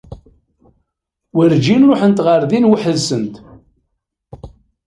Werǧin 1.35 1.87
ruḥent 1.89 2.23
ɣer 2.27 2.41
din 2.49 2.69
uḥd-nsent. 2.73 3.35